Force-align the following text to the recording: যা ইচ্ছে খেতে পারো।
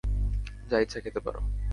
যা 0.69 0.77
ইচ্ছে 0.79 0.97
খেতে 1.03 1.19
পারো। 1.25 1.39